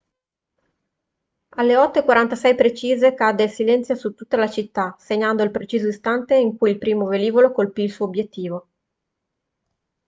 alle 1.59 1.75
8:46 1.75 2.55
precise 2.55 3.13
cadde 3.13 3.43
il 3.43 3.51
silenzio 3.51 3.93
su 3.95 4.15
tutta 4.15 4.35
la 4.35 4.49
città 4.49 4.95
segnando 4.97 5.43
il 5.43 5.51
preciso 5.51 5.89
istante 5.89 6.33
in 6.35 6.57
cui 6.57 6.71
il 6.71 6.79
primo 6.79 7.05
velivolo 7.05 7.51
colpì 7.51 7.83
il 7.83 7.91
suo 7.91 8.05
obiettivo 8.07 8.67